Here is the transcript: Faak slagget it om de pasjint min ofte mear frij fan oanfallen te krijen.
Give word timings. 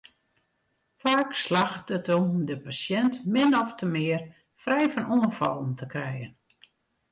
Faak 1.01 1.33
slagget 1.45 1.87
it 1.97 2.07
om 2.21 2.31
de 2.47 2.55
pasjint 2.65 3.15
min 3.33 3.53
ofte 3.61 3.85
mear 3.93 4.21
frij 4.63 4.87
fan 4.93 5.09
oanfallen 5.15 5.73
te 5.79 5.85
krijen. 5.93 6.31